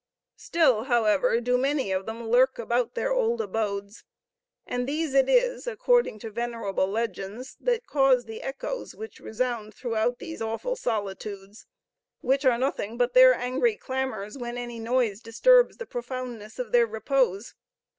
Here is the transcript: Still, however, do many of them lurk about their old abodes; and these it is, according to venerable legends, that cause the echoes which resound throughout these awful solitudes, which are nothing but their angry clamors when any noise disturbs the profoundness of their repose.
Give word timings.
Still, 0.37 0.85
however, 0.85 1.39
do 1.39 1.59
many 1.59 1.91
of 1.91 2.07
them 2.07 2.27
lurk 2.27 2.57
about 2.57 2.95
their 2.95 3.13
old 3.13 3.39
abodes; 3.39 4.03
and 4.65 4.87
these 4.89 5.13
it 5.13 5.29
is, 5.29 5.67
according 5.67 6.17
to 6.17 6.31
venerable 6.31 6.87
legends, 6.87 7.55
that 7.59 7.85
cause 7.85 8.25
the 8.25 8.41
echoes 8.41 8.95
which 8.95 9.19
resound 9.19 9.75
throughout 9.75 10.17
these 10.17 10.41
awful 10.41 10.75
solitudes, 10.75 11.67
which 12.19 12.45
are 12.45 12.57
nothing 12.57 12.97
but 12.97 13.13
their 13.13 13.35
angry 13.35 13.75
clamors 13.75 14.39
when 14.39 14.57
any 14.57 14.79
noise 14.79 15.19
disturbs 15.19 15.77
the 15.77 15.85
profoundness 15.85 16.57
of 16.57 16.71
their 16.71 16.87
repose. 16.87 17.53